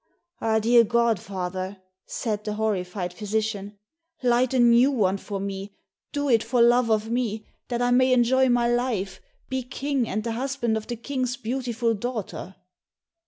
"Ah, 0.41 0.57
dear 0.57 0.83
godfather," 0.83 1.77
said 2.07 2.43
the 2.43 2.55
horrified 2.55 3.13
physician, 3.13 3.77
"light 4.23 4.51
a 4.51 4.57
new 4.57 4.89
one 4.89 5.17
for 5.19 5.39
me, 5.39 5.75
do 6.11 6.27
it 6.27 6.41
for 6.41 6.59
love 6.59 6.89
of 6.89 7.11
me, 7.11 7.45
that 7.67 7.83
I 7.83 7.91
may 7.91 8.11
enjoy 8.11 8.49
my 8.49 8.67
life, 8.67 9.21
be 9.47 9.61
King, 9.61 10.09
and 10.09 10.23
the 10.23 10.31
husband 10.31 10.75
of 10.75 10.87
the 10.87 10.95
King's 10.95 11.37
beautiful 11.37 11.93
daughter." 11.93 12.55